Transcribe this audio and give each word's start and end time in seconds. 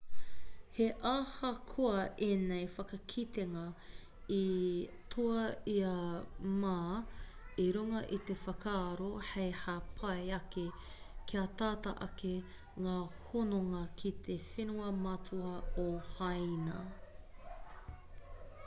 he 0.75 0.85
ahakoa 1.15 1.97
ēnei 2.27 2.61
whakakitenga 2.75 3.65
i 4.37 4.39
toa 5.15 5.43
i 5.73 5.75
a 5.91 5.91
ma 6.63 6.79
i 7.65 7.67
runga 7.77 8.01
i 8.19 8.19
te 8.31 8.37
whakaaro 8.47 9.11
hei 9.33 9.53
hāpai 9.67 10.17
ake 10.41 10.65
kia 11.33 11.45
tata 11.61 11.95
ake 12.09 12.33
ngā 12.89 12.97
hononga 13.21 13.85
ki 14.03 14.15
te 14.29 14.39
whenua 14.49 14.91
matua 15.05 15.55
o 15.87 15.89
hāina 16.11 16.85